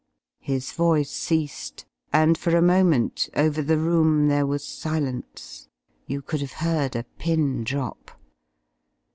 [0.39, 5.67] His voice ceased, and for a moment over the room there was silence.
[6.07, 8.09] You could have heard a pin drop.